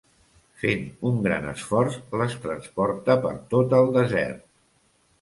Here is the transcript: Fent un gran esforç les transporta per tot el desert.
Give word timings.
Fent 0.61 0.87
un 1.09 1.19
gran 1.27 1.45
esforç 1.51 1.99
les 2.23 2.35
transporta 2.49 3.21
per 3.27 3.37
tot 3.55 3.81
el 3.85 3.97
desert. 4.03 4.47